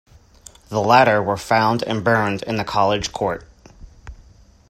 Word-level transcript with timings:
The 0.69 0.79
latter 0.81 1.21
were 1.21 1.37
found 1.37 1.83
and 1.83 2.03
burned 2.03 2.41
in 2.41 2.55
the 2.55 2.63
College 2.63 3.11
court. 3.13 3.45